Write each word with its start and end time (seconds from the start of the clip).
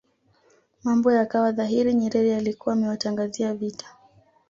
mambo 0.83 1.11
yakawa 1.11 1.51
dhahiri 1.51 1.93
Nyerere 1.93 2.35
alikuwa 2.35 2.73
amewatangazia 2.75 3.53
vita 3.53 3.85